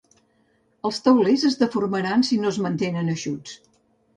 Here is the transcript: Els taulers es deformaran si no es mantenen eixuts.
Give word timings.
Els 0.89 0.99
taulers 1.07 1.45
es 1.49 1.57
deformaran 1.65 2.25
si 2.31 2.41
no 2.45 2.53
es 2.55 2.61
mantenen 2.69 3.13
eixuts. 3.17 3.59